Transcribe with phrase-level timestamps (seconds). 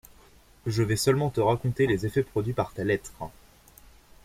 [0.65, 3.13] Je vais seulement te raconter les effets produits par ta lettre.